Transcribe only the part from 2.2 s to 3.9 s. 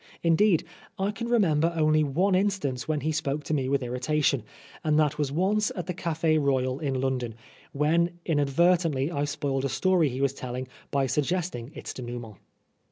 instance when he spoke to me with